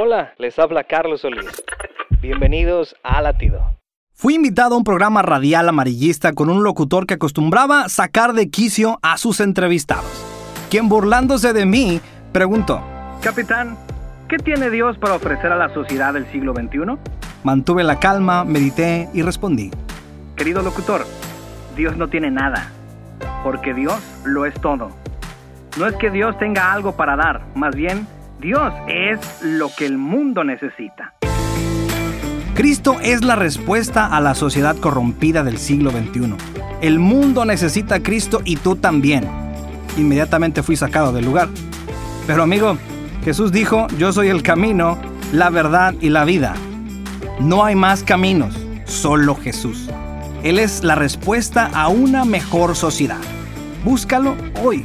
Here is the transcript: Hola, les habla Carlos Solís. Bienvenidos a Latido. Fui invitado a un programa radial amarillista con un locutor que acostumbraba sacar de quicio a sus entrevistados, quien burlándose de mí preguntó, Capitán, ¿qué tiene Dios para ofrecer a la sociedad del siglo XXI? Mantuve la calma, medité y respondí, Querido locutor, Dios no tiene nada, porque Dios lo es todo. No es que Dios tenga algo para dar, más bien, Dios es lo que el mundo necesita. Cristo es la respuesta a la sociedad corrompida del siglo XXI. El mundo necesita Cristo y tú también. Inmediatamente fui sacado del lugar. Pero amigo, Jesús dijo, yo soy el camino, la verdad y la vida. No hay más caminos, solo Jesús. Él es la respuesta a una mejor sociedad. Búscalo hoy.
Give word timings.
Hola, 0.00 0.32
les 0.38 0.56
habla 0.60 0.84
Carlos 0.84 1.22
Solís. 1.22 1.50
Bienvenidos 2.22 2.94
a 3.02 3.20
Latido. 3.20 3.60
Fui 4.14 4.36
invitado 4.36 4.76
a 4.76 4.78
un 4.78 4.84
programa 4.84 5.22
radial 5.22 5.68
amarillista 5.68 6.34
con 6.34 6.50
un 6.50 6.62
locutor 6.62 7.04
que 7.04 7.14
acostumbraba 7.14 7.88
sacar 7.88 8.32
de 8.32 8.48
quicio 8.48 9.00
a 9.02 9.18
sus 9.18 9.40
entrevistados, 9.40 10.06
quien 10.70 10.88
burlándose 10.88 11.52
de 11.52 11.66
mí 11.66 12.00
preguntó, 12.32 12.80
Capitán, 13.24 13.76
¿qué 14.28 14.36
tiene 14.36 14.70
Dios 14.70 14.96
para 14.98 15.16
ofrecer 15.16 15.50
a 15.50 15.56
la 15.56 15.74
sociedad 15.74 16.14
del 16.14 16.30
siglo 16.30 16.54
XXI? 16.54 16.96
Mantuve 17.42 17.82
la 17.82 17.98
calma, 17.98 18.44
medité 18.44 19.08
y 19.12 19.22
respondí, 19.22 19.72
Querido 20.36 20.62
locutor, 20.62 21.06
Dios 21.74 21.96
no 21.96 22.06
tiene 22.06 22.30
nada, 22.30 22.70
porque 23.42 23.74
Dios 23.74 24.00
lo 24.24 24.46
es 24.46 24.54
todo. 24.60 24.92
No 25.76 25.88
es 25.88 25.96
que 25.96 26.10
Dios 26.10 26.38
tenga 26.38 26.72
algo 26.72 26.96
para 26.96 27.16
dar, 27.16 27.42
más 27.56 27.74
bien, 27.74 28.06
Dios 28.40 28.72
es 28.86 29.18
lo 29.42 29.68
que 29.76 29.84
el 29.84 29.98
mundo 29.98 30.44
necesita. 30.44 31.14
Cristo 32.54 32.96
es 33.02 33.24
la 33.24 33.34
respuesta 33.34 34.06
a 34.06 34.20
la 34.20 34.34
sociedad 34.34 34.76
corrompida 34.76 35.42
del 35.42 35.58
siglo 35.58 35.90
XXI. 35.90 36.34
El 36.80 37.00
mundo 37.00 37.44
necesita 37.44 38.00
Cristo 38.00 38.40
y 38.44 38.56
tú 38.56 38.76
también. 38.76 39.26
Inmediatamente 39.96 40.62
fui 40.62 40.76
sacado 40.76 41.12
del 41.12 41.24
lugar. 41.24 41.48
Pero 42.28 42.44
amigo, 42.44 42.78
Jesús 43.24 43.50
dijo, 43.50 43.88
yo 43.98 44.12
soy 44.12 44.28
el 44.28 44.44
camino, 44.44 44.98
la 45.32 45.50
verdad 45.50 45.94
y 46.00 46.08
la 46.10 46.24
vida. 46.24 46.54
No 47.40 47.64
hay 47.64 47.74
más 47.74 48.04
caminos, 48.04 48.56
solo 48.84 49.34
Jesús. 49.34 49.90
Él 50.44 50.60
es 50.60 50.84
la 50.84 50.94
respuesta 50.94 51.70
a 51.74 51.88
una 51.88 52.24
mejor 52.24 52.76
sociedad. 52.76 53.18
Búscalo 53.84 54.36
hoy. 54.62 54.84